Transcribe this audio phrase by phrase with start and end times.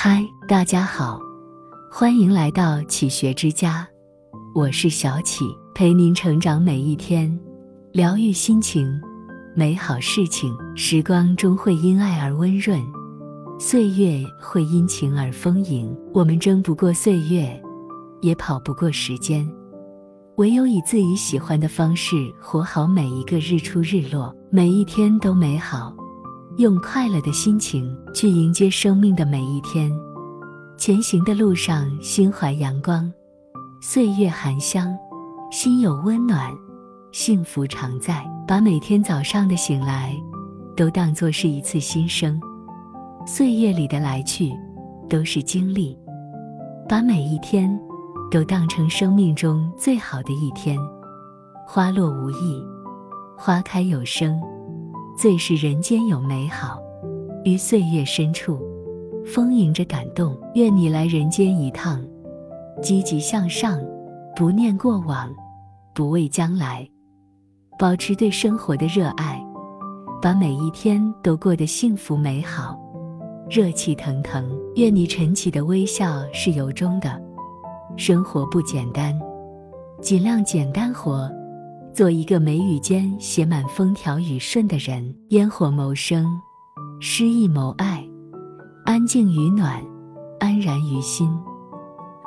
[0.00, 1.20] 嗨，大家好，
[1.90, 3.84] 欢迎来到启学之家，
[4.54, 7.36] 我是小启，陪您成长每一天，
[7.90, 8.88] 疗愈心情，
[9.56, 10.56] 美好事情。
[10.76, 12.80] 时光终会因爱而温润，
[13.58, 15.92] 岁月会因情而丰盈。
[16.14, 17.60] 我们争不过岁月，
[18.20, 19.44] 也跑不过时间，
[20.36, 25.92] 唯有以自己喜欢的方式活好每一个日出日落，每一天都美好。
[26.58, 29.92] 用快乐的心情去迎接生命的每一天，
[30.76, 33.08] 前行的路上心怀阳光，
[33.80, 34.92] 岁月含香，
[35.52, 36.52] 心有温暖，
[37.12, 38.28] 幸福常在。
[38.44, 40.16] 把每天早上的醒来，
[40.74, 42.40] 都当作是一次新生，
[43.24, 44.52] 岁月里的来去，
[45.08, 45.96] 都是经历。
[46.88, 47.70] 把每一天，
[48.32, 50.76] 都当成生命中最好的一天。
[51.64, 52.66] 花落无意，
[53.36, 54.42] 花开有声。
[55.18, 56.80] 最是人间有美好，
[57.44, 58.56] 于岁月深处，
[59.26, 60.38] 丰盈着感动。
[60.54, 62.00] 愿你来人间一趟，
[62.80, 63.80] 积极向上，
[64.36, 65.28] 不念过往，
[65.92, 66.88] 不畏将来，
[67.76, 69.44] 保持对生活的热爱，
[70.22, 72.78] 把每一天都过得幸福美好，
[73.50, 74.48] 热气腾腾。
[74.76, 77.20] 愿你晨起的微笑是由衷的。
[77.96, 79.18] 生活不简单，
[80.00, 81.28] 尽量简单活。
[81.98, 86.24] 做一个眉宇间写满风调雨顺的人，烟火谋生，
[87.00, 88.08] 诗意谋爱，
[88.84, 89.84] 安静与暖，
[90.38, 91.28] 安然于心。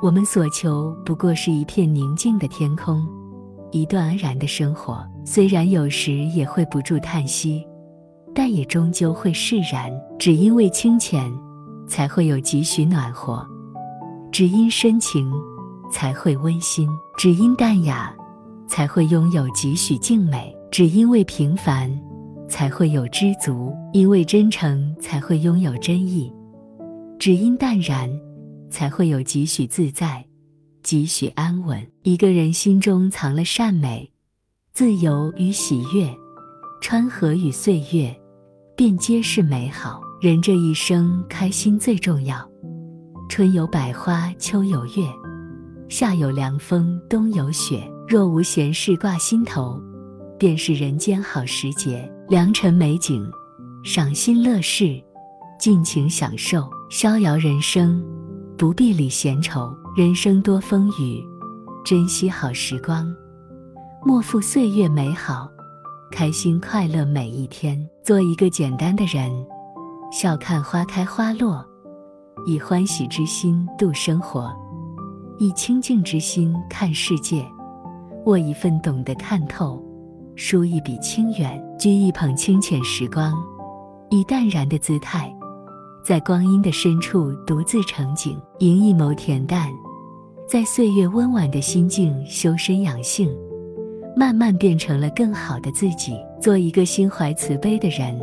[0.00, 3.04] 我们所求不过是一片宁静的天空，
[3.72, 5.04] 一段安然的生活。
[5.24, 7.66] 虽然有时也会不住叹息，
[8.32, 9.90] 但也终究会释然。
[10.16, 11.28] 只因为清浅，
[11.88, 13.44] 才会有几许暖和；
[14.30, 15.28] 只因深情，
[15.90, 18.14] 才会温馨；只因淡雅。
[18.68, 21.90] 才会拥有几许静美，只因为平凡，
[22.48, 26.32] 才会有知足；因为真诚，才会拥有真意；
[27.18, 28.10] 只因淡然，
[28.70, 30.24] 才会有几许自在，
[30.82, 31.86] 几许安稳。
[32.02, 34.10] 一个人心中藏了善美、
[34.72, 36.08] 自由与喜悦，
[36.80, 38.14] 川河与岁月，
[38.76, 40.00] 便皆是美好。
[40.20, 42.48] 人这一生，开心最重要。
[43.28, 45.06] 春有百花，秋有月，
[45.88, 47.82] 夏有凉风，冬有雪。
[48.08, 49.82] 若无闲事挂心头，
[50.38, 52.08] 便是人间好时节。
[52.28, 53.28] 良辰美景，
[53.82, 55.02] 赏心乐事，
[55.58, 58.00] 尽情享受，逍遥人生，
[58.56, 59.76] 不必理闲愁。
[59.96, 61.20] 人生多风雨，
[61.84, 63.12] 珍惜好时光，
[64.04, 65.48] 莫负岁月美好，
[66.12, 67.76] 开心快乐每一天。
[68.04, 69.32] 做一个简单的人，
[70.12, 71.64] 笑看花开花落，
[72.46, 74.52] 以欢喜之心度生活，
[75.38, 77.44] 以清净之心看世界。
[78.26, 79.80] 握一份懂得看透，
[80.34, 83.32] 书一笔清远，掬一捧清浅时光，
[84.10, 85.32] 以淡然的姿态，
[86.04, 89.70] 在光阴的深处独自成景，迎一眸恬淡，
[90.48, 93.32] 在岁月温婉的心境修身养性，
[94.16, 96.16] 慢慢变成了更好的自己。
[96.38, 98.20] 做一个心怀慈悲的人，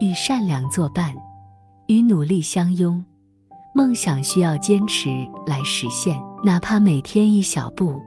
[0.00, 1.14] 与善良作伴，
[1.88, 3.02] 与努力相拥。
[3.74, 5.08] 梦想需要坚持
[5.46, 8.00] 来实现，哪怕每天一小步。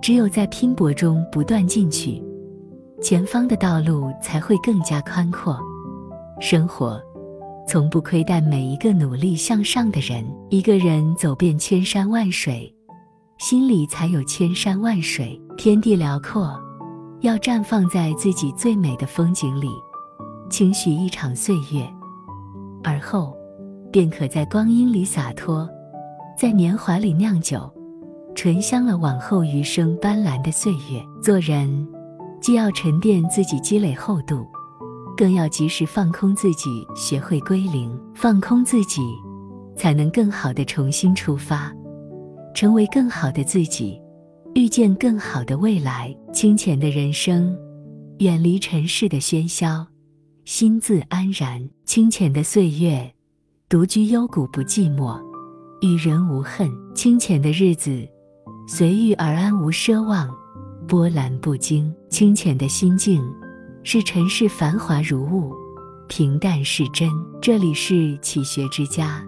[0.00, 2.22] 只有在拼搏中不断进取，
[3.02, 5.58] 前方的道路才会更加宽阔。
[6.40, 7.00] 生活
[7.66, 10.24] 从不亏待每一个努力向上的人。
[10.50, 12.72] 一个人走遍千山万水，
[13.38, 15.38] 心里才有千山万水。
[15.56, 16.58] 天地辽阔，
[17.20, 19.68] 要绽放在自己最美的风景里，
[20.48, 21.86] 轻许一场岁月，
[22.82, 23.36] 而后
[23.92, 25.68] 便可在光阴里洒脱，
[26.38, 27.68] 在年华里酿酒。
[28.38, 31.04] 醇香了往后余生斑斓的岁月。
[31.20, 31.84] 做人，
[32.40, 34.46] 既要沉淀自己积累厚度，
[35.16, 37.90] 更要及时放空自己，学会归零。
[38.14, 39.02] 放空自己，
[39.76, 41.74] 才能更好的重新出发，
[42.54, 44.00] 成为更好的自己，
[44.54, 46.16] 遇见更好的未来。
[46.32, 47.58] 清浅的人生，
[48.20, 49.84] 远离尘世的喧嚣，
[50.44, 51.68] 心自安然。
[51.84, 53.12] 清浅的岁月，
[53.68, 55.20] 独居幽谷不寂寞，
[55.80, 56.70] 与人无恨。
[56.94, 58.08] 清浅的日子。
[58.70, 60.28] 随遇而安，无奢望，
[60.86, 61.90] 波澜不惊。
[62.10, 63.24] 清浅的心境，
[63.82, 65.54] 是尘世繁华如雾，
[66.06, 67.08] 平淡是真。
[67.40, 69.26] 这里是启学之家，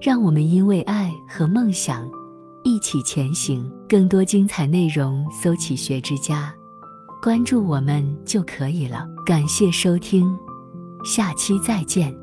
[0.00, 2.08] 让我们因为爱和梦想
[2.62, 3.68] 一起前行。
[3.88, 6.54] 更多精彩内容，搜“启学之家”，
[7.20, 9.04] 关注我们就可以了。
[9.26, 10.38] 感谢收听，
[11.04, 12.16] 下期再见。